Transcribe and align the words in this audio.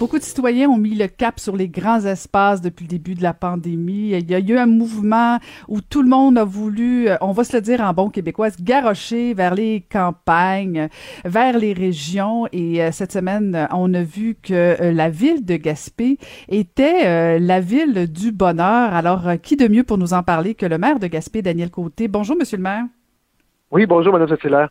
Beaucoup 0.00 0.18
de 0.18 0.24
citoyens 0.24 0.68
ont 0.68 0.76
mis 0.76 0.96
le 0.96 1.06
cap 1.06 1.38
sur 1.38 1.56
les 1.56 1.68
grands 1.68 2.04
espaces 2.04 2.60
depuis 2.60 2.84
le 2.84 2.88
début 2.88 3.14
de 3.14 3.22
la 3.22 3.32
pandémie. 3.32 4.10
Il 4.10 4.28
y 4.28 4.34
a 4.34 4.40
eu 4.40 4.58
un 4.58 4.66
mouvement 4.66 5.38
où 5.68 5.80
tout 5.80 6.02
le 6.02 6.08
monde 6.08 6.36
a 6.36 6.44
voulu, 6.44 7.08
euh, 7.08 7.16
on 7.20 7.30
va 7.30 7.44
se 7.44 7.56
le 7.56 7.62
dire 7.62 7.80
en 7.80 7.92
bon 7.94 8.10
québécois, 8.10 8.50
se 8.50 8.60
garrocher 8.60 9.34
vers 9.34 9.54
les 9.54 9.82
campagnes, 9.88 10.88
vers 11.24 11.56
les 11.56 11.72
régions. 11.72 12.46
Et 12.50 12.82
euh, 12.82 12.90
cette 12.90 13.12
semaine, 13.12 13.68
on 13.72 13.94
a 13.94 14.02
vu 14.02 14.36
que 14.42 14.52
euh, 14.52 14.92
la 14.92 15.10
ville 15.10 15.44
de 15.44 15.56
Gaspé 15.56 16.18
était 16.48 17.38
la 17.38 17.60
ville 17.60 18.10
du 18.10 18.32
bonheur. 18.32 18.92
Alors, 18.92 19.22
qui 19.42 19.56
de 19.56 19.68
mieux 19.68 19.84
pour 19.84 19.96
nous 19.96 20.12
en 20.12 20.24
parler 20.24 20.54
que 20.56 20.66
le 20.66 20.76
maire 20.76 20.98
de 20.98 21.06
Gaspé, 21.06 21.40
Daniel 21.40 21.70
Côté? 21.70 22.08
Bonjour, 22.08 22.36
monsieur 22.36 22.56
le 22.56 22.64
maire. 22.64 22.84
Oui, 23.70 23.86
bonjour, 23.86 24.12
madame 24.12 24.28
Saint-Hilaire. 24.28 24.70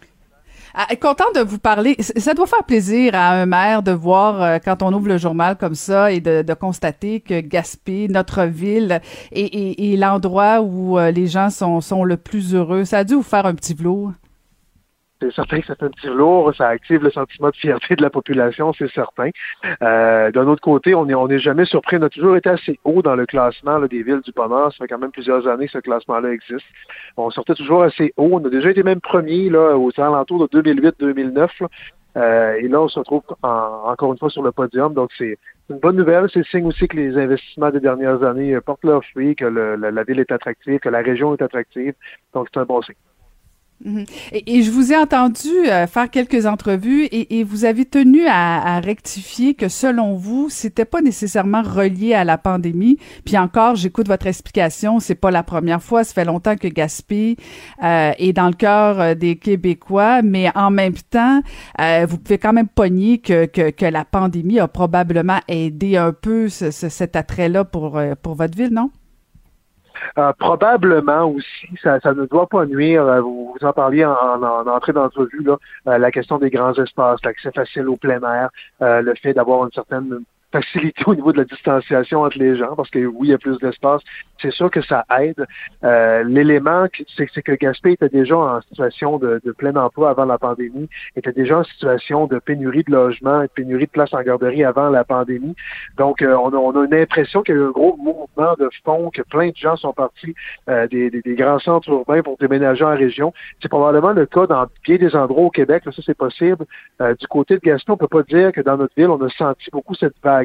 Ah, 0.75 0.87
content 0.95 1.31
de 1.35 1.41
vous 1.41 1.59
parler. 1.59 1.95
Ça 1.99 2.33
doit 2.33 2.47
faire 2.47 2.63
plaisir 2.63 3.13
à 3.13 3.29
un 3.29 3.45
maire 3.45 3.83
de 3.83 3.91
voir 3.91 4.41
euh, 4.41 4.57
quand 4.63 4.81
on 4.81 4.91
ouvre 4.91 5.07
le 5.07 5.19
journal 5.19 5.55
comme 5.55 5.75
ça 5.75 6.11
et 6.11 6.19
de, 6.19 6.53
constater 6.55 7.19
que 7.19 7.41
Gaspé, 7.41 8.07
notre 8.07 8.45
ville, 8.45 8.99
est, 9.31 9.99
l'endroit 9.99 10.61
où 10.61 10.97
euh, 10.97 11.11
les 11.11 11.27
gens 11.27 11.51
sont, 11.51 11.79
sont 11.79 12.03
le 12.03 12.17
plus 12.17 12.55
heureux. 12.55 12.85
Ça 12.85 12.99
a 12.99 13.03
dû 13.03 13.13
vous 13.13 13.21
faire 13.21 13.45
un 13.45 13.53
petit 13.53 13.75
velours 13.75 14.13
c'est 15.23 15.33
certain 15.33 15.61
que 15.61 15.67
c'est 15.67 15.83
un 15.83 15.89
petit 15.89 16.07
lourd, 16.07 16.53
ça 16.55 16.67
active 16.67 17.01
le 17.01 17.11
sentiment 17.11 17.49
de 17.49 17.55
fierté 17.55 17.95
de 17.95 18.01
la 18.01 18.09
population, 18.09 18.73
c'est 18.73 18.91
certain. 18.91 19.29
Euh, 19.81 20.31
d'un 20.31 20.47
autre 20.47 20.61
côté, 20.61 20.95
on 20.95 21.05
n'est 21.05 21.15
on 21.15 21.29
est 21.29 21.39
jamais 21.39 21.65
surpris, 21.65 21.97
on 21.97 22.01
a 22.01 22.09
toujours 22.09 22.35
été 22.35 22.49
assez 22.49 22.79
haut 22.83 23.01
dans 23.01 23.15
le 23.15 23.25
classement 23.25 23.79
des 23.79 24.03
villes 24.03 24.21
du 24.21 24.31
bonheur, 24.33 24.71
ça 24.71 24.79
fait 24.79 24.87
quand 24.87 24.97
même 24.97 25.11
plusieurs 25.11 25.47
années 25.47 25.67
que 25.67 25.71
ce 25.71 25.77
classement-là 25.79 26.31
existe. 26.31 26.65
On 27.15 27.29
sortait 27.29 27.55
toujours 27.55 27.83
assez 27.83 28.13
haut, 28.17 28.29
on 28.33 28.45
a 28.45 28.49
déjà 28.49 28.71
été 28.71 28.83
même 28.83 29.01
premier 29.01 29.49
là, 29.49 29.77
aux 29.77 29.91
alentours 29.97 30.47
de 30.47 30.61
2008-2009. 30.61 31.49
Euh, 32.15 32.53
et 32.55 32.67
là, 32.67 32.81
on 32.81 32.87
se 32.87 32.99
retrouve 32.99 33.23
encore 33.41 34.11
une 34.11 34.19
fois 34.19 34.29
sur 34.29 34.43
le 34.43 34.51
podium. 34.51 34.93
Donc, 34.93 35.09
c'est 35.17 35.37
une 35.69 35.79
bonne 35.79 35.95
nouvelle. 35.95 36.27
C'est 36.31 36.39
le 36.39 36.45
signe 36.45 36.67
aussi 36.67 36.87
que 36.87 36.95
les 36.95 37.17
investissements 37.17 37.71
des 37.71 37.79
dernières 37.79 38.21
années 38.23 38.55
portent 38.61 38.83
leurs 38.83 39.03
fruits, 39.05 39.35
que 39.35 39.45
la 39.45 40.03
ville 40.03 40.19
est 40.19 40.31
attractive, 40.31 40.79
que 40.79 40.89
la 40.89 41.01
région 41.01 41.33
est 41.33 41.41
attractive. 41.41 41.95
Donc, 42.35 42.49
c'est 42.53 42.59
un 42.59 42.65
bon 42.65 42.83
signe. 42.83 42.95
Mhm. 43.83 44.05
Et, 44.31 44.63
je 44.63 44.71
vous 44.71 44.93
ai 44.93 44.97
entendu 44.97 45.49
euh, 45.67 45.87
faire 45.87 46.09
quelques 46.09 46.45
entrevues 46.45 47.07
et, 47.11 47.43
vous 47.43 47.65
avez 47.65 47.85
tenu 47.85 48.25
à, 48.27 48.79
rectifier 48.79 49.53
que 49.53 49.67
selon 49.67 50.15
vous, 50.15 50.49
c'était 50.49 50.85
pas 50.85 51.01
nécessairement 51.01 51.61
relié 51.61 52.13
à 52.13 52.23
la 52.23 52.37
pandémie. 52.37 52.97
Puis 53.25 53.37
encore, 53.37 53.75
j'écoute 53.75 54.07
votre 54.07 54.27
explication, 54.27 54.99
c'est 54.99 55.15
pas 55.15 55.31
la 55.31 55.43
première 55.43 55.81
fois. 55.81 56.03
Ça 56.03 56.13
fait 56.13 56.25
longtemps 56.25 56.55
que 56.55 56.67
Gaspé 56.67 57.35
euh, 57.83 58.11
est 58.17 58.33
dans 58.33 58.47
le 58.47 58.53
cœur 58.53 58.99
euh, 58.99 59.15
des 59.15 59.35
Québécois, 59.35 60.21
mais 60.21 60.49
en 60.55 60.71
même 60.71 60.95
temps, 61.09 61.41
vous 61.79 62.17
pouvez 62.17 62.37
quand 62.37 62.53
même 62.53 62.67
pogner 62.67 63.17
que, 63.17 63.45
que, 63.45 63.69
que, 63.69 63.85
la 63.85 64.05
pandémie 64.05 64.59
a 64.59 64.67
probablement 64.67 65.39
aidé 65.47 65.97
un 65.97 66.13
peu 66.13 66.47
cet 66.49 67.15
attrait-là 67.15 67.65
pour, 67.65 68.01
pour 68.21 68.35
votre 68.35 68.57
ville, 68.57 68.73
non? 68.73 68.89
Euh, 70.17 70.31
probablement 70.37 71.25
aussi, 71.25 71.67
ça, 71.81 71.99
ça, 71.99 72.13
ne 72.13 72.25
doit 72.25 72.47
pas 72.47 72.65
nuire. 72.65 73.03
Euh, 73.03 73.21
vous, 73.21 73.55
vous 73.59 73.67
en 73.67 73.73
parliez 73.73 74.05
en, 74.05 74.13
en, 74.13 74.67
entrée 74.67 74.93
d'entrevue, 74.93 75.43
là, 75.43 75.57
euh, 75.87 75.97
la 75.97 76.11
question 76.11 76.37
des 76.37 76.49
grands 76.49 76.73
espaces, 76.73 77.19
l'accès 77.23 77.51
facile 77.51 77.87
au 77.87 77.97
plein 77.97 78.21
air, 78.21 78.49
le 78.79 79.13
fait 79.15 79.33
d'avoir 79.33 79.65
une 79.65 79.71
certaine 79.71 80.23
facilité 80.53 81.03
au 81.07 81.15
niveau 81.15 81.33
de 81.33 81.39
la 81.39 81.45
distanciation 81.45 82.21
entre 82.21 82.37
les 82.37 82.55
gens, 82.55 82.75
parce 82.75 82.89
que 82.89 82.99
oui, 82.99 83.27
il 83.27 83.31
y 83.31 83.33
a 83.33 83.37
plus 83.37 83.57
d'espace. 83.57 84.01
C'est 84.41 84.51
sûr 84.51 84.69
que 84.69 84.81
ça 84.81 85.05
aide. 85.19 85.45
Euh, 85.83 86.23
L'élément, 86.23 86.85
c'est 87.17 87.41
que 87.41 87.53
Gaspé 87.53 87.93
était 87.93 88.09
déjà 88.09 88.37
en 88.37 88.61
situation 88.61 89.17
de, 89.17 89.41
de, 89.43 89.51
plein 89.51 89.75
emploi 89.75 90.09
avant 90.09 90.25
la 90.25 90.37
pandémie, 90.37 90.89
était 91.15 91.31
déjà 91.31 91.59
en 91.59 91.63
situation 91.63 92.27
de 92.27 92.39
pénurie 92.39 92.83
de 92.83 92.91
logements 92.91 93.41
et 93.41 93.47
de 93.47 93.51
pénurie 93.51 93.85
de 93.85 93.91
places 93.91 94.13
en 94.13 94.21
garderie 94.21 94.63
avant 94.63 94.89
la 94.89 95.03
pandémie. 95.03 95.55
Donc, 95.97 96.21
euh, 96.21 96.35
on, 96.35 96.49
a, 96.49 96.57
on, 96.57 96.71
a, 96.71 96.85
une 96.85 96.93
impression 96.93 97.41
qu'il 97.41 97.55
y 97.55 97.57
a 97.57 97.61
eu 97.61 97.65
un 97.65 97.71
gros 97.71 97.97
mouvement 97.97 98.53
de 98.59 98.69
fonds, 98.83 99.09
que 99.11 99.21
plein 99.21 99.49
de 99.49 99.55
gens 99.55 99.75
sont 99.75 99.93
partis 99.93 100.35
euh, 100.69 100.87
des, 100.87 101.09
des, 101.09 101.21
des, 101.21 101.35
grands 101.35 101.59
centres 101.59 101.89
urbains 101.89 102.21
pour 102.21 102.37
déménager 102.37 102.83
en 102.83 102.95
région. 102.95 103.33
C'est 103.61 103.69
probablement 103.69 104.11
le 104.11 104.25
cas 104.25 104.45
dans 104.45 104.65
bien 104.83 104.97
des 104.97 105.15
endroits 105.15 105.45
au 105.45 105.49
Québec. 105.49 105.83
Là, 105.85 105.91
ça, 105.91 106.01
c'est 106.05 106.17
possible. 106.17 106.65
Euh, 107.01 107.15
du 107.15 107.27
côté 107.27 107.55
de 107.55 107.61
Gaspé, 107.61 107.91
on 107.91 107.97
peut 107.97 108.07
pas 108.07 108.23
dire 108.23 108.51
que 108.51 108.61
dans 108.61 108.77
notre 108.77 108.93
ville, 108.95 109.09
on 109.09 109.21
a 109.21 109.29
senti 109.29 109.69
beaucoup 109.71 109.95
cette 109.95 110.15
vague 110.23 110.42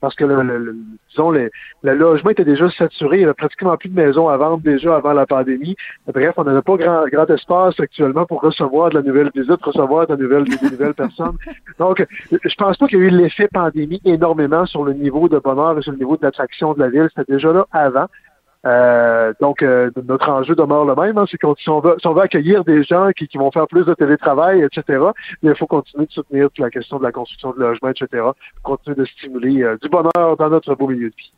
parce 0.00 0.14
que 0.14 0.24
le, 0.24 0.76
disons 1.10 1.30
le, 1.30 1.50
logement 1.82 2.30
était 2.30 2.44
déjà 2.44 2.70
saturé, 2.70 3.18
il 3.18 3.20
y 3.22 3.24
avait 3.24 3.34
pratiquement 3.34 3.76
plus 3.76 3.88
de 3.88 3.94
maisons 3.94 4.28
à 4.28 4.36
vendre 4.36 4.62
déjà 4.62 4.96
avant 4.96 5.12
la 5.12 5.26
pandémie. 5.26 5.76
Bref, 6.12 6.34
on 6.36 6.44
n'avait 6.44 6.62
pas 6.62 6.76
grand, 6.76 7.06
grand 7.06 7.30
espace 7.30 7.78
actuellement 7.80 8.26
pour 8.26 8.40
recevoir 8.40 8.90
de 8.90 8.96
la 8.96 9.02
nouvelle 9.02 9.30
visite, 9.34 9.62
recevoir 9.62 10.06
de 10.06 10.12
la 10.12 10.42
des 10.42 10.70
nouvelles 10.70 10.94
personnes. 10.94 11.36
Donc, 11.78 12.04
je 12.30 12.54
pense 12.56 12.76
pas 12.76 12.86
qu'il 12.86 12.98
y 12.98 13.02
a 13.02 13.04
eu 13.04 13.10
l'effet 13.10 13.48
pandémie 13.48 14.00
énormément 14.04 14.66
sur 14.66 14.84
le 14.84 14.92
niveau 14.92 15.28
de 15.28 15.38
bonheur 15.38 15.78
et 15.78 15.82
sur 15.82 15.92
le 15.92 15.98
niveau 15.98 16.16
de 16.16 16.22
l'attraction 16.22 16.74
de 16.74 16.80
la 16.80 16.90
ville. 16.90 17.08
C'était 17.14 17.32
déjà 17.32 17.52
là 17.52 17.66
avant. 17.72 18.06
Euh, 18.66 19.32
donc, 19.40 19.62
euh, 19.62 19.90
notre 20.04 20.28
enjeu 20.28 20.54
demeure 20.54 20.84
le 20.84 20.94
même. 20.94 21.16
Hein, 21.18 21.24
c'est 21.30 21.38
qu'on 21.38 21.54
si 21.54 21.68
on, 21.68 21.80
veut, 21.80 21.96
accueillir 22.20 22.64
des 22.64 22.82
gens 22.82 23.10
qui, 23.16 23.28
qui 23.28 23.38
vont 23.38 23.50
faire 23.50 23.68
plus 23.68 23.84
de 23.84 23.94
télétravail, 23.94 24.62
etc., 24.62 25.04
il 25.42 25.54
faut 25.54 25.66
continuer 25.66 26.06
de 26.06 26.12
soutenir 26.12 26.48
toute 26.48 26.58
la 26.58 26.70
question 26.70 26.98
de 26.98 27.04
la 27.04 27.12
construction 27.12 27.52
de 27.52 27.60
logements, 27.60 27.90
etc., 27.90 28.24
continuer 28.62 28.96
de 28.96 29.04
stimuler 29.04 29.62
euh, 29.62 29.76
du 29.80 29.88
bonheur 29.88 30.36
dans 30.36 30.50
notre 30.50 30.74
beau 30.74 30.88
milieu 30.88 31.10
de 31.10 31.16
vie. 31.16 31.32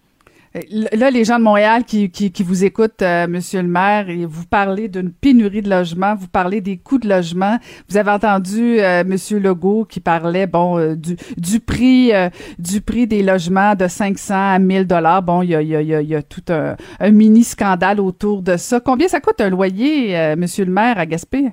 Là, 0.52 1.12
les 1.12 1.24
gens 1.24 1.38
de 1.38 1.44
Montréal 1.44 1.84
qui, 1.84 2.10
qui, 2.10 2.42
vous 2.42 2.64
écoutent, 2.64 3.02
euh, 3.02 3.28
Monsieur 3.28 3.62
le 3.62 3.68
maire, 3.68 4.06
vous 4.26 4.46
parlez 4.46 4.88
d'une 4.88 5.12
pénurie 5.12 5.62
de 5.62 5.70
logements, 5.70 6.16
vous 6.16 6.26
parlez 6.26 6.60
des 6.60 6.76
coûts 6.76 6.98
de 6.98 7.08
logement. 7.08 7.58
Vous 7.88 7.96
avez 7.96 8.10
entendu 8.10 8.80
euh, 8.80 9.04
Monsieur 9.06 9.38
Legault 9.38 9.84
qui 9.84 10.00
parlait, 10.00 10.48
bon, 10.48 10.76
euh, 10.76 10.96
du, 10.96 11.16
du 11.36 11.60
prix 11.60 12.10
du 12.58 12.80
prix 12.80 13.06
des 13.06 13.22
logements 13.22 13.76
de 13.76 13.86
500 13.86 14.34
à 14.34 14.58
1000 14.58 14.86
dollars. 14.88 15.22
Bon, 15.22 15.42
il 15.42 15.50
y 15.50 15.54
a, 15.54 15.62
y, 15.62 15.76
a, 15.76 16.02
y 16.02 16.14
a 16.16 16.22
tout 16.22 16.42
un, 16.48 16.76
un, 16.98 17.10
mini 17.12 17.44
scandale 17.44 18.00
autour 18.00 18.42
de 18.42 18.56
ça. 18.56 18.80
Combien 18.80 19.06
ça 19.06 19.20
coûte 19.20 19.40
un 19.40 19.50
loyer, 19.50 20.34
Monsieur 20.36 20.64
le 20.64 20.72
maire, 20.72 20.98
à 20.98 21.06
Gaspé? 21.06 21.52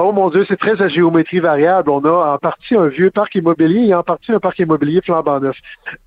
Oh 0.00 0.12
mon 0.12 0.30
Dieu, 0.30 0.44
c'est 0.46 0.56
très 0.56 0.80
à 0.80 0.86
géométrie 0.86 1.40
variable. 1.40 1.90
On 1.90 1.98
a 2.04 2.34
en 2.34 2.38
partie 2.38 2.76
un 2.76 2.86
vieux 2.86 3.10
parc 3.10 3.34
immobilier 3.34 3.88
et 3.88 3.94
en 3.94 4.04
partie 4.04 4.32
un 4.32 4.38
parc 4.38 4.60
immobilier 4.60 5.00
flambant 5.00 5.40
neuf. 5.40 5.56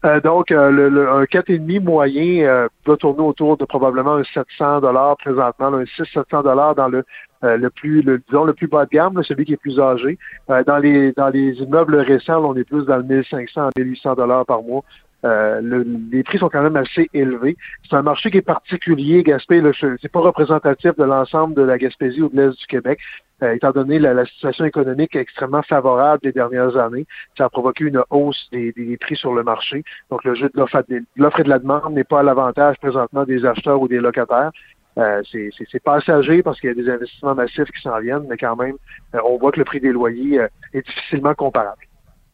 Euh, 0.06 0.22
donc, 0.22 0.50
euh, 0.50 0.72
le, 0.72 1.09
un 1.09 1.24
4,5 1.24 1.81
moyen 1.81 2.46
euh, 2.46 2.96
tourner 2.97 3.22
autour 3.22 3.57
de 3.57 3.66
probablement 3.66 4.13
un 4.13 4.24
700 4.24 4.80
dollars 4.80 5.18
présentement, 5.18 5.74
un 5.74 5.84
600-700 5.84 6.44
dollars 6.44 6.74
dans 6.75 6.88
le 6.88 7.03
le 7.44 7.69
plus, 7.72 8.03
le, 8.03 8.19
disons, 8.19 8.44
le 8.44 8.53
plus 8.53 8.68
bas 8.68 8.85
de 8.85 8.91
gamme, 8.91 9.19
celui 9.24 9.46
qui 9.46 9.53
est 9.53 9.57
plus 9.57 9.80
âgé. 9.80 10.19
dans 10.47 10.78
les 10.78 11.12
dans 11.13 11.30
les 11.30 11.53
immeubles 11.53 11.96
récents, 11.96 12.46
on 12.46 12.56
est 12.56 12.63
plus 12.63 12.85
dans 12.85 12.97
le 12.97 13.03
1500 13.03 13.62
à 13.62 13.69
1800 13.75 14.13
dollars 14.13 14.46
par 14.46 14.62
mois. 14.62 14.84
Euh, 15.24 15.84
les 16.12 16.24
prix 16.24 16.40
sont 16.40 16.50
quand 16.50 16.63
même 16.63 16.75
assez 16.75 17.09
élevés. 17.13 17.56
C'est 17.88 17.96
un 17.96 18.01
marché 18.01 18.31
qui 18.31 18.38
est 18.38 18.41
particulier. 18.41 19.24
Gaspé, 19.24 19.62
c'est 20.01 20.12
pas 20.12 20.19
représentatif 20.19 20.96
de 20.97 21.03
l'ensemble 21.03 21.53
de 21.53 21.62
la 21.62 21.78
Gaspésie 21.78 22.22
ou 22.22 22.30
de 22.30 22.38
l'Est 22.38 22.57
du 22.57 22.66
Québec. 22.66 23.00
Euh, 23.44 23.56
étant 23.56 23.72
donné 23.72 23.97
la, 23.97 24.25
situation 24.25 24.66
économique 24.66 25.16
extrêmement 25.16 25.63
favorable 25.63 26.22
des 26.22 26.31
dernières 26.31 26.78
années, 26.78 27.07
ça 27.38 27.46
a 27.46 27.50
provoqué 27.50 27.85
une 27.85 28.03
hausse 28.12 28.47
des, 28.52 28.97
prix 29.00 29.16
sur 29.16 29.34
le 29.34 29.44
marché. 29.44 29.84
Donc, 30.12 30.24
le 30.24 30.35
jeu 30.35 30.50
de 30.50 30.59
l'offre 30.59 31.40
et 31.40 31.44
de 31.44 31.50
la 31.50 31.59
demande 31.59 31.94
n'est 31.94 32.03
pas 32.03 32.19
à 32.19 32.24
l'avantage 32.24 32.78
présentement 32.78 33.24
des 33.24 33.44
acheteurs 33.46 33.81
ou 33.81 33.88
des 33.88 34.00
locataires. 34.00 34.51
Euh, 34.97 35.22
c'est 35.31 35.84
passager 35.84 36.44
parce 36.44 36.59
qu'il 36.59 36.69
y 36.69 36.72
a 36.72 36.75
des 36.75 36.90
investissements 36.90 37.34
massifs 37.34 37.72
qui 37.72 37.81
s'en 37.81 38.00
viennent, 38.00 38.28
mais 38.30 38.38
quand 38.38 38.56
même, 38.57 38.75
euh, 39.16 39.19
on 39.25 39.38
voit 39.38 39.51
que 39.51 39.59
le 39.59 39.66
prix 39.66 39.80
des 39.80 39.91
loyers 39.91 40.46
est 40.74 40.85
difficilement 40.85 41.34
comparable. 41.34 41.81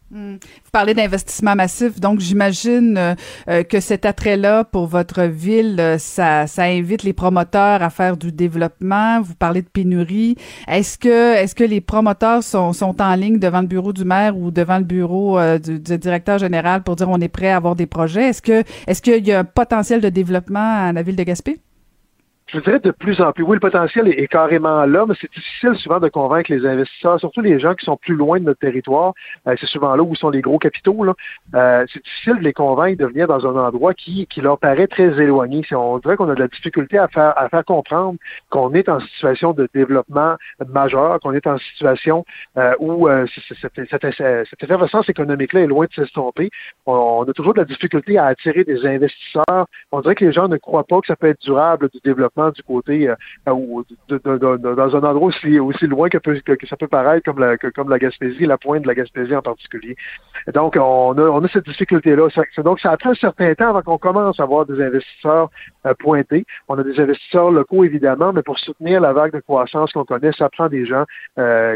Hmm. 0.09 0.35
Vous 0.35 0.71
parlez 0.71 0.93
d'investissement 0.93 1.53
massif, 1.53 1.99
donc 1.99 2.21
j'imagine 2.21 2.97
euh, 2.97 3.15
euh, 3.49 3.63
que 3.63 3.81
cet 3.81 4.05
attrait-là 4.05 4.63
pour 4.63 4.87
votre 4.87 5.23
ville, 5.23 5.75
euh, 5.81 5.97
ça, 5.97 6.47
ça 6.47 6.63
invite 6.63 7.03
les 7.03 7.11
promoteurs 7.11 7.83
à 7.83 7.89
faire 7.89 8.15
du 8.15 8.31
développement. 8.31 9.21
Vous 9.21 9.35
parlez 9.35 9.61
de 9.61 9.67
pénurie. 9.67 10.37
Est-ce 10.69 10.97
que 10.97 11.35
est-ce 11.35 11.55
que 11.55 11.65
les 11.65 11.81
promoteurs 11.81 12.41
sont, 12.41 12.71
sont 12.71 13.01
en 13.01 13.15
ligne 13.15 13.37
devant 13.37 13.59
le 13.59 13.67
bureau 13.67 13.91
du 13.91 14.05
maire 14.05 14.37
ou 14.37 14.49
devant 14.49 14.77
le 14.77 14.85
bureau 14.85 15.37
du, 15.59 15.77
du, 15.77 15.97
directeur 15.97 16.37
général 16.37 16.83
pour 16.83 16.95
dire 16.95 17.09
on 17.09 17.19
est 17.19 17.27
prêt 17.27 17.49
à 17.49 17.57
avoir 17.57 17.75
des 17.75 17.85
projets? 17.85 18.29
Est-ce 18.29 18.41
que 18.41 18.63
est-ce 18.87 19.01
qu'il 19.01 19.27
y 19.27 19.33
a 19.33 19.39
un 19.39 19.43
potentiel 19.43 19.99
de 19.99 20.07
développement 20.07 20.87
à 20.87 20.93
la 20.93 21.01
ville 21.03 21.17
de 21.17 21.23
Gaspé? 21.23 21.59
Je 22.47 22.59
dirais 22.59 22.79
de 22.79 22.91
plus 22.91 23.19
en 23.21 23.31
plus. 23.33 23.43
Oui, 23.43 23.55
le 23.55 23.59
potentiel 23.59 24.07
est, 24.07 24.27
carrément 24.27 24.85
là, 24.85 25.05
mais 25.07 25.15
c'est 25.19 25.31
difficile 25.31 25.75
souvent 25.75 25.99
de 25.99 26.07
convaincre 26.07 26.51
les 26.51 26.65
investisseurs, 26.65 27.19
surtout 27.19 27.41
les 27.41 27.59
gens 27.59 27.75
qui 27.75 27.85
sont 27.85 27.97
plus 27.97 28.15
loin 28.15 28.39
de 28.39 28.45
notre 28.45 28.59
territoire. 28.59 29.13
Euh, 29.47 29.55
c'est 29.59 29.65
souvent 29.65 29.95
là 29.95 30.03
où 30.03 30.15
sont 30.15 30.29
les 30.29 30.41
gros 30.41 30.57
capitaux. 30.57 31.03
Là. 31.03 31.13
Euh, 31.55 31.85
c'est 31.91 32.01
difficile 32.01 32.37
de 32.37 32.43
les 32.43 32.53
convaincre 32.53 32.99
de 32.99 33.05
venir 33.05 33.27
dans 33.27 33.45
un 33.45 33.67
endroit 33.67 33.93
qui, 33.93 34.27
qui 34.27 34.39
leur 34.39 34.57
paraît 34.59 34.87
très 34.87 35.21
éloigné. 35.21 35.61
On 35.73 35.97
dirait 35.97 36.15
qu'on 36.15 36.29
a 36.29 36.35
de 36.35 36.39
la 36.39 36.47
difficulté 36.47 36.97
à 36.97 37.09
faire, 37.09 37.37
à 37.37 37.49
faire 37.49 37.65
comprendre 37.65 38.17
qu'on 38.49 38.73
est 38.73 38.87
en 38.87 38.99
situation 39.01 39.51
de 39.51 39.67
développement 39.73 40.35
majeur, 40.69 41.19
qu'on 41.19 41.33
est 41.33 41.47
en 41.47 41.57
situation 41.57 42.23
euh, 42.57 42.73
où 42.79 43.09
cette, 43.61 43.89
cette, 43.89 44.63
effervescence 44.63 45.09
économique-là 45.09 45.61
est 45.61 45.67
loin 45.67 45.85
de 45.85 45.93
s'estomper. 45.93 46.49
On, 46.85 46.93
on 46.93 47.23
a 47.23 47.33
toujours 47.33 47.53
de 47.53 47.59
la 47.59 47.65
difficulté 47.65 48.17
à 48.17 48.27
attirer 48.27 48.63
des 48.63 48.85
investisseurs. 48.85 49.65
On 49.91 49.99
dirait 49.99 50.15
que 50.15 50.23
les 50.23 50.31
gens 50.31 50.47
ne 50.47 50.57
croient 50.57 50.85
pas 50.85 51.01
que 51.01 51.07
ça 51.07 51.15
peut 51.15 51.27
être 51.27 51.41
durable 51.41 51.89
du 51.89 51.99
développement 52.03 52.36
développement 52.37 52.51
du 52.51 52.63
côté 52.63 53.09
euh, 53.09 53.51
ou 53.51 53.83
dans 54.09 54.95
un 54.95 55.03
endroit 55.03 55.27
aussi, 55.27 55.59
aussi 55.59 55.87
loin 55.87 56.09
que, 56.09 56.17
que, 56.17 56.67
ça 56.67 56.77
peut 56.77 56.87
paraître, 56.87 57.25
comme 57.25 57.39
la, 57.39 57.57
comme 57.57 57.89
la 57.89 57.99
Gaspésie, 57.99 58.45
la 58.45 58.57
pointe 58.57 58.83
de 58.83 58.87
la 58.87 58.95
Gaspésie 58.95 59.35
en 59.35 59.41
particulier. 59.41 59.95
donc, 60.53 60.75
on 60.79 61.17
a, 61.17 61.21
on 61.21 61.43
a 61.43 61.47
cette 61.49 61.65
difficulté-là. 61.65 62.27
Donc, 62.59 62.79
ça 62.79 62.91
a 62.91 62.97
pris 62.97 63.09
un 63.09 63.13
certain 63.15 63.53
temps 63.55 63.69
avant 63.69 63.81
qu'on 63.81 63.97
commence 63.97 64.39
à 64.39 64.43
avoir 64.43 64.65
des 64.65 64.81
investisseurs 64.81 65.49
pointés. 65.99 66.45
On 66.67 66.77
a 66.77 66.83
des 66.83 66.99
investisseurs 66.99 67.51
locaux, 67.51 67.83
évidemment, 67.83 68.33
mais 68.33 68.43
pour 68.43 68.59
soutenir 68.59 69.01
la 69.01 69.13
vague 69.13 69.33
de 69.33 69.39
croissance 69.39 69.91
qu'on 69.93 70.05
connaît, 70.05 70.31
ça 70.33 70.49
prend 70.49 70.67
des 70.67 70.85
gens 70.85 71.05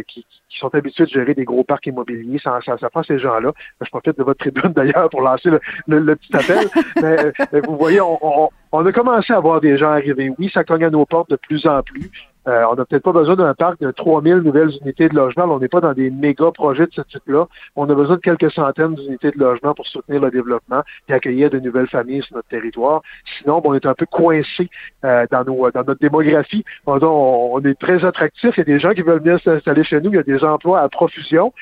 qui, 0.08 0.26
qui, 0.50 0.60
sont 0.60 0.74
habitués 0.74 1.06
de 1.06 1.10
gérer 1.10 1.34
des 1.34 1.46
gros 1.46 1.64
parcs 1.64 1.88
immobiliers. 1.88 2.40
Ça, 2.44 2.60
ça, 2.66 2.78
ça 2.78 2.90
prend 2.90 3.04
ces 3.04 3.20
gens-là. 3.20 3.52
Je 3.82 3.90
profite 3.90 4.18
de 4.18 4.24
votre 4.24 4.40
tribune 4.40 4.74
d'ailleurs 4.76 5.10
pour 5.10 5.22
lancer 5.22 5.50
le, 5.88 6.16
petit 6.16 6.36
appel. 6.36 6.68
mais, 7.52 7.62
vous 7.62 7.78
voyez, 7.78 8.02
on, 8.02 8.18
on, 8.22 8.50
a 8.80 8.92
commencé 8.92 9.34
à 9.34 9.40
voir 9.40 9.60
des 9.60 9.78
gens 9.78 9.92
arriver. 9.92 10.34
Oui, 10.40 10.50
ça 10.54 10.64
cogne 10.64 10.86
à 10.86 10.90
nos 10.90 11.06
portes 11.06 11.30
de 11.30 11.36
plus 11.36 11.66
en 11.68 11.84
plus. 11.84 12.10
Euh, 12.48 12.64
on 12.72 12.76
n'a 12.76 12.86
peut-être 12.86 13.04
pas 13.04 13.12
besoin 13.12 13.36
d'un 13.36 13.54
parc 13.54 13.80
de 13.82 13.92
3000 13.92 14.38
nouvelles 14.38 14.72
unités 14.82 15.08
de 15.10 15.16
logement. 15.16 15.44
on 15.44 15.60
n'est 15.60 15.68
pas 15.68 15.82
dans 15.82 15.94
des 15.94 16.10
méga 16.10 16.50
projets 16.52 16.88
de 16.88 16.92
ce 16.92 17.02
type-là. 17.02 17.48
On 17.76 17.88
a 17.88 17.94
besoin 17.94 18.16
de 18.16 18.22
quelques 18.22 18.52
centaines 18.52 18.96
d'unités 18.96 19.32
de 19.32 19.38
logement 19.38 19.76
pour 19.76 19.86
soutenir 19.86 20.22
le 20.22 20.32
développement 20.32 20.82
et 21.08 21.14
accueillir 21.14 21.52
de 21.52 21.60
nouvelles 21.60 21.88
familles 21.88 22.24
sur 22.24 22.38
notre 22.38 22.48
territoire. 22.48 23.02
Sinon, 23.38 23.62
on 23.64 23.76
est 23.76 23.86
un 23.86 23.94
peu 23.94 24.08
coincé 24.08 24.70
euh, 25.06 25.28
dans, 25.30 25.44
notre 25.44 26.00
démographie. 26.00 26.64
On, 26.88 26.98
on, 27.04 27.60
est 27.62 27.80
très 27.80 28.04
attractif. 28.04 28.56
Il 28.58 28.60
y 28.60 28.62
a 28.62 28.66
des 28.66 28.80
gens 28.80 28.92
qui 28.92 29.04
veulent 29.04 29.22
venir 29.22 29.40
s'installer 29.42 29.84
chez 29.84 30.02
nous. 30.02 30.10
Il 30.10 30.16
y 30.16 30.20
a 30.20 30.24
des 30.24 30.44
emplois 30.44 30.80
à 30.80 30.90
profusion. 30.90 31.54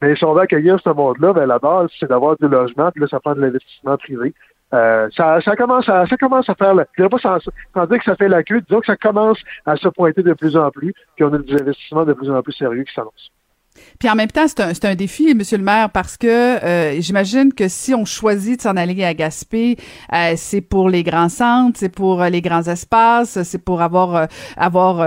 Mais 0.00 0.14
si 0.14 0.24
on 0.24 0.32
veut 0.32 0.42
accueillir 0.42 0.78
ce 0.78 0.90
monde-là, 0.90 1.32
ben, 1.32 1.46
la 1.46 1.58
base, 1.58 1.90
c'est 1.98 2.08
d'avoir 2.08 2.36
du 2.36 2.46
logement, 2.46 2.90
puis 2.92 3.00
là, 3.00 3.08
ça 3.08 3.18
prend 3.18 3.34
de 3.34 3.40
l'investissement 3.40 3.96
privé. 3.96 4.32
Euh, 4.74 5.08
ça, 5.16 5.40
ça, 5.40 5.56
commence 5.56 5.88
à, 5.88 6.06
ça 6.06 6.16
commence 6.16 6.48
à 6.48 6.54
faire, 6.54 6.74
je 6.74 6.84
dirais 6.98 7.08
pas 7.08 7.18
sans, 7.18 7.38
sans, 7.40 7.86
que 7.86 8.04
ça 8.04 8.16
fait 8.16 8.28
la 8.28 8.42
queue, 8.42 8.60
disons 8.60 8.80
que 8.80 8.86
ça 8.86 8.96
commence 8.96 9.38
à 9.64 9.76
se 9.76 9.88
pointer 9.88 10.22
de 10.22 10.34
plus 10.34 10.56
en 10.56 10.70
plus, 10.70 10.92
puis 11.16 11.24
on 11.24 11.32
a 11.32 11.38
des 11.38 11.54
investissements 11.54 12.04
de 12.04 12.12
plus 12.12 12.30
en 12.30 12.42
plus 12.42 12.52
sérieux 12.52 12.84
qui 12.84 12.92
s'annoncent. 12.92 13.30
Puis 13.98 14.08
en 14.08 14.14
même 14.14 14.30
temps, 14.30 14.46
c'est 14.46 14.60
un, 14.60 14.90
un, 14.90 14.94
défi, 14.94 15.34
Monsieur 15.34 15.58
le 15.58 15.64
maire, 15.64 15.90
parce 15.90 16.16
que 16.16 16.26
euh, 16.28 17.00
j'imagine 17.00 17.52
que 17.52 17.68
si 17.68 17.94
on 17.94 18.04
choisit 18.04 18.58
de 18.58 18.62
s'en 18.62 18.76
aller 18.76 19.04
à 19.04 19.14
Gaspé, 19.14 19.76
euh, 20.12 20.34
c'est 20.36 20.60
pour 20.60 20.88
les 20.88 21.02
grands 21.02 21.28
centres, 21.28 21.78
c'est 21.78 21.88
pour 21.88 22.22
euh, 22.22 22.28
les 22.28 22.40
grands 22.40 22.62
espaces, 22.62 23.42
c'est 23.42 23.58
pour 23.58 23.82
avoir 23.82 24.28
avoir 24.56 25.06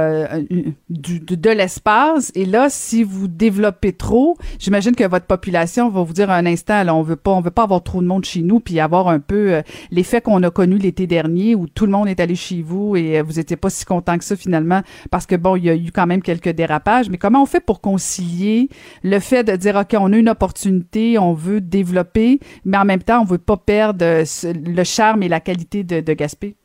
du, 0.90 1.20
de, 1.20 1.50
l'espace. 1.50 2.32
Et 2.36 2.46
là, 2.46 2.68
si 2.70 3.04
vous 3.04 3.28
développez 3.28 3.94
trop, 3.94 4.38
j'imagine 4.60 4.96
que 4.96 5.04
votre 5.04 5.26
population 5.26 5.90
va 5.90 6.04
vous 6.04 6.14
dire 6.14 6.30
un 6.30 6.46
instant, 6.46 6.84
là, 6.84 6.96
on 6.96 7.02
veut 7.02 7.16
pas, 7.16 7.32
on 7.32 7.42
veut 7.42 7.52
pas 7.52 7.64
avoir 7.64 7.84
trop 7.84 8.02
de 8.02 8.08
monde 8.08 8.26
chez 8.26 8.42
nous, 8.42 8.60
puis 8.60 8.80
avoir 8.80 9.08
un 9.08 9.20
peu 9.20 9.62
l'effet 9.92 10.22
qu'on 10.22 10.44
a 10.44 10.52
connu 10.52 10.78
l'été 10.78 11.08
dernier, 11.08 11.56
où 11.56 11.68
tout 11.68 11.86
le 11.86 11.92
monde 11.92 12.08
est 12.08 12.20
allé 12.20 12.36
chez 12.36 12.62
vous 12.62 12.96
et 12.96 13.22
vous 13.22 13.40
étiez 13.40 13.58
pas 13.58 13.70
si 13.70 13.86
content 13.86 14.18
que 14.18 14.24
ça 14.24 14.36
finalement, 14.36 14.82
parce 15.10 15.26
que 15.26 15.36
bon, 15.36 15.56
il 15.56 15.66
y 15.66 15.70
a 15.70 15.76
eu 15.76 15.92
quand 15.92 16.08
même 16.08 16.22
quelques 16.22 16.50
dérapages. 16.50 17.10
Mais 17.10 17.18
comment 17.18 17.42
on 17.42 17.46
fait 17.46 17.60
pour 17.60 17.82
concilier 17.82 18.61
le 19.04 19.20
fait 19.20 19.44
de 19.44 19.56
dire, 19.56 19.76
OK, 19.76 19.96
on 20.00 20.14
a 20.14 20.18
une 20.18 20.30
opportunité, 20.30 21.18
on 21.18 21.34
veut 21.34 21.62
développer, 21.62 22.40
mais 22.66 22.78
en 22.78 22.86
même 22.86 23.04
temps, 23.04 23.22
on 23.22 23.26
veut 23.26 23.38
pas 23.38 23.58
perdre 23.58 24.06
le 24.06 24.84
charme 24.84 25.24
et 25.24 25.30
la 25.30 25.40
qualité 25.40 25.84
de, 25.84 26.02
de 26.02 26.14
Gaspé? 26.14 26.56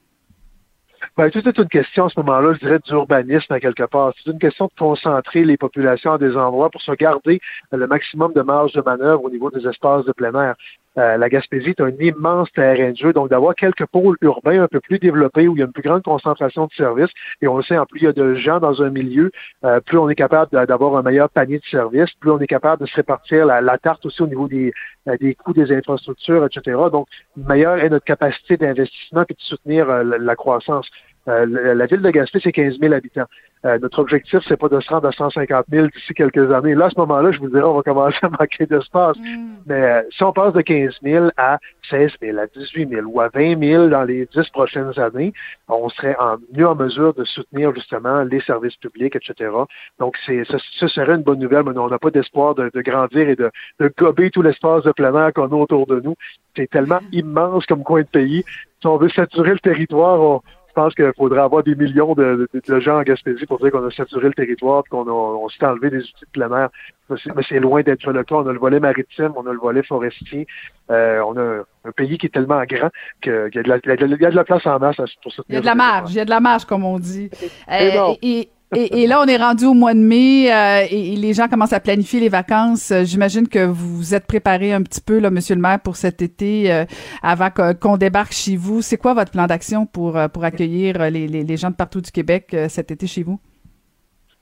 Ben, 1.16 1.31
tout 1.31 1.46
est 1.48 1.56
une 1.56 1.69
question 1.69 2.06
à 2.06 2.08
ce 2.10 2.20
moment-là, 2.20 2.54
je 2.54 2.58
dirais, 2.58 2.78
d'urbanisme 2.87 3.52
à 3.52 3.60
quelque 3.60 3.84
part. 3.84 4.12
C'est 4.22 4.31
une 4.31 4.38
question 4.38 4.66
de 4.66 4.78
concentrer 4.78 5.44
les 5.44 5.56
populations 5.56 6.12
à 6.12 6.19
des 6.19 6.37
endroits 6.37 6.69
pour 6.69 6.82
se 6.82 6.93
garder 6.93 7.40
le 7.72 7.87
maximum 7.87 8.32
de 8.34 8.42
marge 8.42 8.72
de 8.72 8.82
manœuvre 8.82 9.25
au 9.25 9.31
niveau 9.31 9.50
des 9.50 9.66
espaces 9.66 10.04
de 10.04 10.12
plein 10.12 10.34
air. 10.34 10.56
Euh, 10.98 11.16
la 11.16 11.28
Gaspésie 11.28 11.70
est 11.70 11.81
un 11.81 11.90
immense 12.00 12.50
terrain 12.52 12.90
de 12.90 12.96
jeu, 12.96 13.12
donc 13.12 13.28
d'avoir 13.28 13.54
quelques 13.54 13.87
pôles 13.87 14.16
urbains 14.22 14.62
un 14.62 14.69
peu 14.69 14.81
plus 14.81 14.98
développés 14.98 15.46
où 15.46 15.54
il 15.56 15.58
y 15.58 15.62
a 15.62 15.66
une 15.66 15.72
plus 15.72 15.82
grande 15.82 16.02
concentration 16.02 16.66
de 16.66 16.72
services, 16.72 17.10
et 17.43 17.48
on 17.48 17.58
le 17.58 17.62
sait, 17.62 17.76
en 17.76 17.84
plus 17.84 18.00
il 18.00 18.04
y 18.04 18.08
a 18.08 18.12
de 18.12 18.34
gens 18.34 18.60
dans 18.60 18.82
un 18.82 18.90
milieu, 18.90 19.31
euh, 19.64 19.81
plus 19.81 19.98
on 19.98 20.08
est 20.08 20.14
capable 20.14 20.50
d'avoir 20.66 20.96
un 20.96 21.02
meilleur 21.02 21.28
panier 21.28 21.58
de 21.58 21.64
services, 21.64 22.12
plus 22.20 22.31
on 22.31 22.38
est 22.40 22.46
capable 22.46 22.82
de 22.82 22.87
se 22.87 22.96
répartir 22.96 23.44
la, 23.46 23.78
tarte 23.78 24.06
aussi 24.06 24.22
au 24.22 24.26
niveau 24.26 24.48
des, 24.48 24.72
euh, 25.08 25.16
des 25.20 25.34
coûts 25.34 25.52
des 25.52 25.70
infrastructures, 25.72 26.46
etc. 26.46 26.78
Donc, 26.90 27.08
meilleure 27.37 27.78
est 27.78 27.90
notre 27.90 28.06
capacité 28.06 28.56
d'investissement 28.56 29.25
et 29.28 29.34
de 29.34 29.40
soutenir 29.40 29.87
la, 29.87 30.37
croissance. 30.37 30.88
La 31.26 31.87
ville 31.87 32.02
de 32.02 32.11
Gaspé, 32.11 32.38
c'est 32.43 32.52
15 32.52 32.78
000 32.81 32.93
habitants. 32.93 33.26
Euh, 33.67 33.78
notre 33.81 33.99
objectif, 33.99 34.40
c'est 34.46 34.56
pas 34.56 34.69
de 34.69 34.78
se 34.78 34.88
rendre 34.88 35.08
à 35.08 35.12
150 35.12 35.67
000 35.70 35.88
d'ici 35.88 36.14
quelques 36.14 36.52
années. 36.52 36.75
Là, 36.75 36.87
à 36.87 36.90
ce 36.90 36.99
moment-là, 37.00 37.32
je 37.32 37.40
vous 37.40 37.49
dirais, 37.49 37.64
on 37.64 37.75
va 37.75 37.82
commencer 37.82 38.19
à 38.23 38.28
manquer 38.40 38.67
d'espace. 38.67 39.17
Mm. 39.19 39.55
Mais 39.67 39.82
euh, 39.82 40.02
si 40.11 40.23
on 40.23 40.32
passe 40.32 40.52
de 40.52 40.61
15 40.61 40.99
000 41.02 41.28
à 41.37 41.58
16 41.90 42.12
000, 42.23 42.38
à 42.38 42.46
18 42.46 42.88
000 42.88 43.06
ou 43.06 43.20
à 43.20 43.28
20 43.28 43.58
000 43.58 43.88
dans 43.88 44.05
les 44.05 44.26
10 44.26 44.50
prochaines 44.50 44.96
années, 44.99 45.32
on 45.69 45.88
serait 45.88 46.17
en, 46.20 46.37
mieux 46.52 46.69
en 46.69 46.76
mesure 46.76 47.14
de 47.14 47.25
soutenir 47.25 47.75
justement 47.75 48.23
les 48.23 48.40
services 48.40 48.76
publics, 48.76 49.17
etc. 49.17 49.50
Donc, 49.99 50.17
c'est, 50.26 50.44
ce, 50.44 50.87
serait 50.87 51.14
une 51.14 51.23
bonne 51.23 51.40
nouvelle, 51.40 51.64
mais 51.64 51.76
on 51.76 51.88
n'a 51.88 51.99
pas 51.99 52.11
d'espoir 52.11 52.55
de, 52.55 52.70
grandir 52.82 53.28
et 53.28 53.37
de, 53.37 53.50
de 53.81 53.93
gober 53.96 54.31
tout 54.31 54.43
l'espace 54.43 54.84
de 54.84 54.93
plein 54.93 55.14
air 55.14 55.32
qu'on 55.32 55.49
a 55.49 55.56
autour 55.56 55.87
de 55.87 56.00
nous. 56.00 56.14
C'est 56.55 56.70
tellement 56.70 57.00
immense 57.11 57.67
comme 57.67 57.82
coin 57.82 58.02
de 58.02 58.06
pays. 58.06 58.44
Si 58.81 58.87
on 58.87 58.96
veut 58.96 59.08
saturer 59.08 59.52
le 59.52 59.58
territoire, 59.58 60.20
on, 60.20 60.43
pense 60.76 60.94
qu'il 60.94 61.11
faudrait 61.17 61.40
avoir 61.40 61.62
des 61.62 61.75
millions 61.75 62.14
de, 62.14 62.49
gens 62.81 62.99
en 62.99 63.02
Gaspésie 63.02 63.46
pour 63.46 63.58
dire 63.58 63.70
qu'on 63.73 63.87
a 63.87 63.90
saturé 63.90 64.28
le 64.28 64.34
territoire 64.34 64.82
et 64.84 64.88
qu'on 64.90 65.08
on 65.08 65.49
s'est 65.49 65.64
enlevé 65.64 65.88
des 65.88 66.00
outils 66.00 66.26
de 66.26 66.31
plein 66.32 66.52
air. 66.56 66.69
Mais 67.08 67.43
c'est 67.49 67.61
loin 67.61 67.82
d'être 67.82 68.12
le 68.12 68.23
cas. 68.25 68.34
On 68.37 68.46
a 68.46 68.52
le 68.52 68.58
volet 68.58 68.78
maritime, 68.78 69.32
on 69.37 69.46
a 69.46 69.52
le 69.52 69.58
volet 69.58 69.82
forestier. 69.82 70.46
Euh, 70.90 71.20
on 71.26 71.37
a 71.37 71.62
un 71.88 71.93
pays 71.93 72.19
qui 72.19 72.26
est 72.26 72.34
tellement 72.34 72.62
grand 72.64 72.90
qu'il 73.23 73.32
y, 73.32 73.58
a 73.58 73.62
de 73.62 74.37
la 74.37 74.44
place 74.44 74.67
en 74.67 74.78
masse 74.78 74.96
pour 75.23 75.32
soutenir. 75.32 75.46
Il 75.49 75.55
y 75.55 75.56
a 75.56 75.61
de 75.61 75.67
la 75.67 75.75
marge, 75.75 76.12
il 76.12 76.17
y 76.17 76.20
a 76.20 76.25
de 76.26 76.31
la 76.31 76.40
marge, 76.40 76.67
comme 76.67 76.84
on 76.84 76.99
dit. 76.99 77.31
Euh, 77.70 78.14
et, 78.23 78.50
et, 78.74 79.06
là, 79.06 79.22
on 79.22 79.26
est 79.26 79.36
rendu 79.36 79.64
au 79.64 79.74
mois 79.74 79.94
de 79.94 80.00
mai 80.00 80.52
euh, 80.52 80.86
et, 80.90 81.14
les 81.14 81.34
gens 81.34 81.46
commencent 81.46 81.72
à 81.72 81.78
planifier 81.78 82.18
les 82.18 82.28
vacances. 82.28 82.90
Euh, 82.90 83.04
j'imagine 83.04 83.46
que 83.46 83.64
vous 83.64 83.96
vous 83.96 84.14
êtes 84.14 84.26
préparé 84.26 84.72
un 84.72 84.82
petit 84.82 85.00
peu, 85.00 85.18
là, 85.18 85.30
Monsieur 85.30 85.54
le 85.54 85.60
maire, 85.60 85.80
pour 85.80 85.96
cet 85.96 86.20
été 86.20 86.72
euh, 86.72 86.84
avant 87.22 87.50
qu'on 87.50 87.96
débarque 87.96 88.32
chez 88.32 88.56
vous. 88.56 88.82
C'est 88.82 88.96
quoi 88.96 89.14
votre 89.14 89.30
plan 89.30 89.46
d'action 89.46 89.86
pour, 89.86 90.18
pour 90.32 90.44
accueillir 90.44 91.10
les, 91.10 91.28
les, 91.28 91.44
les, 91.44 91.56
gens 91.56 91.70
de 91.70 91.76
partout 91.76 92.00
du 92.00 92.10
Québec 92.10 92.56
cet 92.68 92.90
été 92.90 93.06
chez 93.06 93.22
vous? 93.22 93.38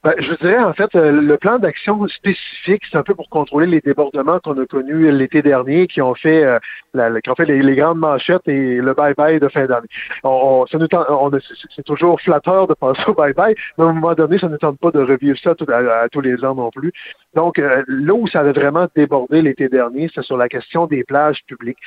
Ben, 0.04 0.12
je 0.18 0.34
dirais, 0.34 0.58
en 0.58 0.74
fait, 0.74 0.94
euh, 0.96 1.10
le 1.10 1.38
plan 1.38 1.58
d'action 1.58 2.06
spécifique, 2.08 2.82
c'est 2.90 2.98
un 2.98 3.02
peu 3.02 3.14
pour 3.14 3.30
contrôler 3.30 3.66
les 3.66 3.80
débordements 3.80 4.38
qu'on 4.38 4.60
a 4.60 4.66
connus 4.66 5.10
l'été 5.10 5.40
dernier, 5.40 5.86
qui 5.86 6.02
ont 6.02 6.14
fait, 6.14 6.44
euh, 6.44 6.58
la, 6.92 7.22
qui 7.22 7.30
ont 7.30 7.34
fait 7.34 7.46
les, 7.46 7.74
grandes 7.74 8.00
manchettes 8.00 8.46
et 8.46 8.76
le 8.76 8.92
bye-bye 8.92 9.40
de 9.40 9.48
fin 9.48 9.64
d'année. 9.64 9.88
On, 10.22 10.66
on, 10.70 11.30
c'est 11.74 11.84
toujours 11.84 12.20
flatteur 12.20 12.66
de 12.66 12.74
penser 12.78 13.00
au 13.06 13.14
bye-bye, 13.14 13.54
mais 13.78 13.84
à 13.84 13.88
un 13.88 13.92
moment 13.94 14.12
donné, 14.12 14.38
ça 14.38 14.50
ne 14.50 14.58
tente 14.58 14.78
pas 14.78 14.90
de 14.90 15.00
revivre 15.00 15.38
ça 15.38 15.52
à, 15.52 16.08
tous 16.10 16.20
les 16.20 16.44
ans 16.44 16.54
non 16.54 16.70
plus. 16.70 16.92
Donc, 17.34 17.58
euh, 17.58 17.82
là 17.88 18.14
où 18.14 18.26
ça 18.26 18.40
avait 18.40 18.52
vraiment 18.52 18.86
débordé 18.94 19.42
l'été 19.42 19.68
dernier, 19.68 20.10
c'est 20.14 20.22
sur 20.22 20.36
la 20.36 20.48
question 20.48 20.86
des 20.86 21.04
plages 21.04 21.42
publiques, 21.46 21.78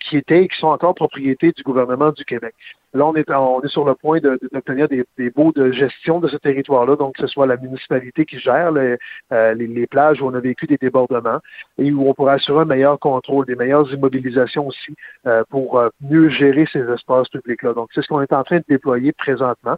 qui 0.00 0.16
étaient 0.16 0.44
et 0.44 0.48
qui 0.48 0.58
sont 0.58 0.68
encore 0.68 0.94
propriété 0.94 1.52
du 1.52 1.62
gouvernement 1.62 2.10
du 2.10 2.24
Québec. 2.24 2.54
Là, 2.96 3.04
on 3.04 3.14
est, 3.14 3.30
on 3.30 3.60
est 3.60 3.68
sur 3.68 3.84
le 3.84 3.94
point 3.94 4.20
d'obtenir 4.20 4.88
des, 4.88 5.04
des 5.18 5.28
baux 5.28 5.52
de 5.52 5.70
gestion 5.70 6.18
de 6.18 6.28
ce 6.28 6.36
territoire-là, 6.36 6.96
donc 6.96 7.16
que 7.16 7.20
ce 7.20 7.26
soit 7.26 7.46
la 7.46 7.58
municipalité 7.58 8.24
qui 8.24 8.38
gère 8.38 8.72
euh, 8.72 9.54
les, 9.54 9.66
les, 9.66 9.86
plages 9.86 10.22
où 10.22 10.26
on 10.26 10.34
a 10.34 10.40
vécu 10.40 10.66
des 10.66 10.78
débordements 10.78 11.40
et 11.76 11.92
où 11.92 12.08
on 12.08 12.14
pourra 12.14 12.34
assurer 12.34 12.62
un 12.62 12.64
meilleur 12.64 12.98
contrôle, 12.98 13.44
des 13.44 13.54
meilleures 13.54 13.92
immobilisations 13.92 14.66
aussi 14.66 14.94
euh, 15.26 15.44
pour 15.50 15.78
euh, 15.78 15.90
mieux 16.00 16.30
gérer 16.30 16.66
ces 16.72 16.80
espaces 16.90 17.28
publics-là. 17.28 17.74
Donc, 17.74 17.90
c'est 17.94 18.00
ce 18.00 18.08
qu'on 18.08 18.22
est 18.22 18.32
en 18.32 18.44
train 18.44 18.58
de 18.58 18.64
déployer 18.66 19.12
présentement. 19.12 19.76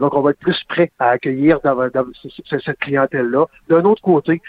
Donc, 0.00 0.14
on 0.14 0.20
va 0.20 0.30
être 0.30 0.38
plus 0.38 0.62
prêt 0.68 0.90
à 0.98 1.10
accueillir 1.10 1.60
cette 2.48 2.78
clientèle-là. 2.78 3.46
D'un 3.68 3.84
autre 3.84 4.02
côté, 4.02 4.42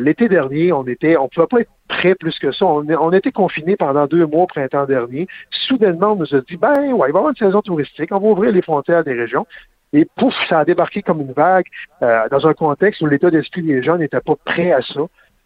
l'été 0.00 0.28
dernier, 0.28 0.72
on 0.72 0.86
était, 0.86 1.16
on 1.16 1.28
pouvait 1.28 1.46
pas 1.46 1.60
être 1.60 1.70
très 1.88 2.14
plus 2.14 2.38
que 2.38 2.52
ça. 2.52 2.66
On, 2.66 2.86
on 2.88 3.12
était 3.12 3.32
confinés 3.32 3.76
pendant 3.76 4.06
deux 4.06 4.26
mois 4.26 4.42
au 4.42 4.46
printemps 4.46 4.86
dernier. 4.86 5.26
Soudainement, 5.50 6.12
on 6.12 6.16
nous 6.16 6.34
a 6.34 6.40
dit, 6.40 6.56
ben 6.56 6.72
ouais, 6.72 6.88
il 6.88 6.98
va 6.98 7.06
y 7.06 7.08
avoir 7.08 7.28
une 7.28 7.36
saison 7.36 7.62
touristique, 7.62 8.10
on 8.12 8.18
va 8.18 8.28
ouvrir 8.28 8.52
les 8.52 8.62
frontières 8.62 9.04
des 9.04 9.14
régions. 9.14 9.46
Et 9.92 10.04
pouf, 10.16 10.34
ça 10.48 10.60
a 10.60 10.64
débarqué 10.64 11.02
comme 11.02 11.20
une 11.20 11.32
vague 11.32 11.66
euh, 12.02 12.28
dans 12.30 12.46
un 12.46 12.54
contexte 12.54 13.00
où 13.00 13.06
l'état 13.06 13.30
d'esprit 13.30 13.62
des 13.62 13.82
gens 13.82 13.96
n'était 13.96 14.20
pas 14.20 14.34
prêt 14.44 14.72
à 14.72 14.82
ça. 14.82 15.00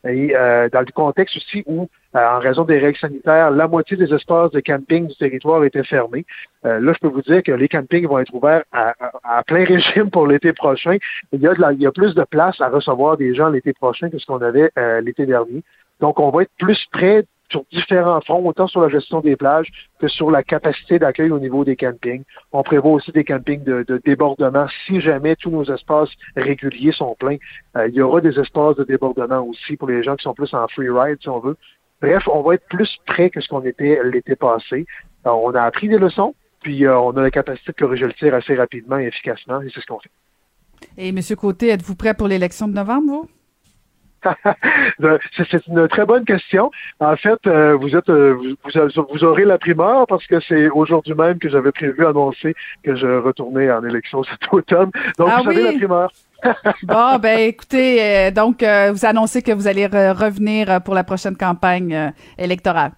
Et 0.09 0.35
euh, 0.35 0.69
dans 0.71 0.80
le 0.80 0.92
contexte 0.92 1.37
aussi 1.37 1.62
où, 1.66 1.88
euh, 2.16 2.19
en 2.19 2.38
raison 2.38 2.64
des 2.64 2.78
règles 2.78 2.99
sanitaires, 2.99 3.50
la 3.50 3.69
moitié 3.69 3.97
des 3.97 4.12
espaces 4.12 4.50
de 4.50 4.61
camping 4.61 5.07
du 5.09 5.16
territoire 5.16 5.62
étaient 5.64 5.85
fermés. 5.85 6.25
là, 6.64 6.92
je 6.92 6.99
peux 7.00 7.09
vous 7.09 7.23
dire 7.23 7.42
que 7.42 7.52
les 7.52 7.69
campings 7.69 8.07
vont 8.07 8.19
être 8.19 8.35
ouverts 8.35 8.64
à, 8.73 8.95
à, 9.25 9.42
plein 9.42 9.64
régime 9.75 10.11
pour 10.11 10.26
l'été 10.26 10.52
prochain. 10.52 10.97
Il 11.33 11.40
y, 11.40 11.47
a 11.47 11.54
de 11.54 11.61
la, 11.61 11.73
il 11.73 11.83
y 11.83 11.87
a 11.87 11.92
plus 11.92 12.14
de 12.14 12.25
place 12.25 12.61
à 12.61 12.69
recevoir 12.69 13.16
des 13.16 13.35
gens 13.35 13.49
l'été 13.49 13.73
prochain 13.73 14.09
que 14.09 14.19
ce 14.19 14.26
qu'on 14.26 14.40
avait 14.40 14.71
l'été 15.02 15.26
dernier. 15.26 15.62
Donc, 16.00 16.19
on 16.19 16.30
va 16.30 16.42
être 16.42 16.52
plus 16.59 16.87
près 16.92 17.25
sur 17.50 17.64
différents 17.73 18.21
fronts, 18.21 18.47
autant 18.47 18.66
sur 18.66 18.80
la 18.80 18.88
gestion 18.88 19.21
des 19.21 19.37
plages 19.37 19.69
que 19.99 20.09
sur 20.09 20.30
la 20.30 20.42
capacité 20.42 20.99
d'accueil 20.99 21.30
au 21.30 21.38
niveau 21.38 21.64
des 21.64 21.76
campings. 21.76 22.23
On 22.52 22.62
prévoit 22.62 22.92
aussi 22.92 23.12
des 23.12 23.25
campings 23.25 23.64
de, 23.64 24.00
débordement. 24.04 24.66
Si 24.87 25.00
jamais 25.00 25.37
tous 25.37 25.50
nos 25.50 25.64
espaces 25.64 26.11
réguliers 26.37 26.92
sont 26.92 27.14
pleins, 27.19 27.37
euh, 27.76 27.88
il 27.88 27.95
y 27.95 28.00
aura 28.00 28.21
des 28.21 28.38
espaces 28.38 28.76
de 28.76 28.85
débordement 28.85 29.40
aussi 29.40 29.76
pour 29.76 29.88
les 29.88 30.02
gens 30.02 30.16
qui 30.16 30.23
sont 30.23 30.35
plus 30.35 30.52
en 30.54 30.66
free 30.69 30.88
ride, 30.88 31.19
si 31.21 31.28
on 31.28 31.40
veut. 31.40 31.57
Bref, 32.00 32.26
on 32.28 32.42
va 32.42 32.54
être 32.54 32.66
plus 32.69 32.97
près 33.07 33.30
que 33.30 33.40
ce 33.40 33.49
qu'on 33.49 33.62
était 33.64 34.00
l'été 34.04 34.37
passé. 34.37 34.87
on 35.25 35.50
a 35.54 35.62
appris 35.62 35.88
des 35.88 35.99
leçons. 35.99 36.35
puis 36.62 36.87
on 36.88 37.11
a 37.11 37.23
la 37.23 37.30
capacité 37.30 37.73
de 37.73 37.76
corriger 37.76 38.07
le 38.07 38.12
tir 38.14 38.35
assez 38.35 38.54
rapidement 38.54 38.99
et 38.99 39.07
efficacement, 39.07 39.61
et 39.61 39.69
c'est 39.75 39.80
ce 39.80 39.87
qu'on 39.87 39.99
fait. 39.99 40.11
Et 40.97 41.09
M. 41.09 41.19
Côté, 41.37 41.69
êtes-vous 41.69 41.95
prêt 41.95 42.14
pour 42.14 42.28
l'élection 42.28 42.69
de 42.69 42.75
novembre? 42.75 43.26
c'est 45.36 45.66
une 45.66 45.88
très 45.88 46.04
bonne 46.04 46.24
question. 46.24 46.70
En 47.00 47.16
fait, 47.16 47.38
euh, 47.46 47.76
vous 47.76 47.96
êtes 47.96 48.08
euh, 48.08 48.34
vous, 48.34 49.04
vous, 49.10 49.24
aurez 49.24 49.44
la 49.44 49.58
primeur 49.58 50.06
parce 50.06 50.26
que 50.26 50.40
c'est 50.40 50.68
aujourd'hui 50.68 51.14
même 51.14 51.38
que 51.38 51.48
j'avais 51.48 51.72
prévu 51.72 52.06
annoncer 52.06 52.54
que 52.82 52.94
je 52.94 53.06
retournais 53.06 53.70
en 53.70 53.84
élection 53.84 54.22
cet 54.30 54.52
automne. 54.52 54.90
Donc 55.18 55.28
ah 55.30 55.40
vous 55.42 55.50
avez 55.50 55.62
la 55.62 55.72
primeur. 55.72 56.12
bon, 56.84 57.18
ben 57.18 57.38
écoutez, 57.38 58.02
euh, 58.02 58.30
donc 58.30 58.62
vous 58.62 59.04
annoncez 59.04 59.42
que 59.42 59.52
vous 59.52 59.66
allez 59.66 59.86
revenir 59.86 60.80
pour 60.82 60.94
la 60.94 61.04
prochaine 61.04 61.36
campagne 61.36 62.12
électorale. 62.38 62.92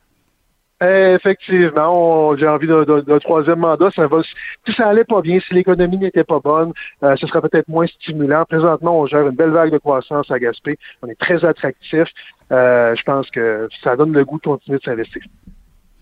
Effectivement, 0.83 2.37
j'ai 2.37 2.49
envie 2.49 2.67
d'un 2.67 3.19
troisième 3.21 3.61
mandat. 3.61 3.91
Ça 3.95 4.07
va, 4.07 4.19
si 4.67 4.73
ça 4.75 4.89
allait 4.89 5.05
pas 5.05 5.21
bien, 5.21 5.39
si 5.47 5.55
l'économie 5.55 5.99
n'était 5.99 6.25
pas 6.25 6.41
bonne, 6.41 6.73
euh, 7.05 7.15
ce 7.17 7.27
serait 7.27 7.41
peut-être 7.41 7.69
moins 7.69 7.87
stimulant. 7.87 8.45
Présentement, 8.49 8.99
on 8.99 9.07
gère 9.07 9.27
une 9.29 9.37
belle 9.37 9.51
vague 9.51 9.71
de 9.71 9.79
croissance 9.79 10.31
à 10.31 10.39
Gaspé. 10.39 10.79
On 11.03 11.07
est 11.07 11.19
très 11.19 11.45
attractif. 11.45 12.09
Euh, 12.51 12.95
je 12.97 13.03
pense 13.05 13.31
que 13.31 13.69
ça 13.85 13.95
donne 13.97 14.13
le 14.13 14.25
goût 14.25 14.39
de 14.39 14.43
continuer 14.43 14.79
de 14.79 14.83
s'investir. 14.83 15.23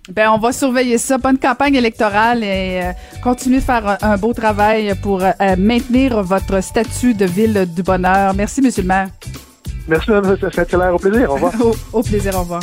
Ben, 0.09 0.31
on 0.31 0.39
va 0.39 0.51
surveiller 0.53 0.97
ça. 0.97 1.19
Bonne 1.19 1.39
campagne 1.39 1.75
électorale 1.75 2.43
et 2.43 2.81
euh, 2.83 2.93
continuez 3.23 3.59
de 3.59 3.63
faire 3.63 3.99
un, 4.01 4.17
beau 4.17 4.33
travail 4.33 4.95
pour 5.03 5.23
maintenir 5.59 6.23
votre 6.23 6.63
statut 6.63 7.13
de 7.13 7.27
ville 7.27 7.67
du 7.75 7.83
bonheur. 7.83 8.33
Merci, 8.35 8.63
Monsieur 8.63 8.83
le 8.83 8.89
maire. 8.89 9.09
Merci, 9.87 10.11
Mme 10.11 10.37
Saint-Hilaire. 10.51 10.95
Au 10.95 10.99
plaisir. 10.99 11.31
Au 11.31 11.35
revoir. 11.35 11.53
au 11.93 12.03
plaisir. 12.03 12.35
Au 12.35 12.41
revoir. 12.41 12.61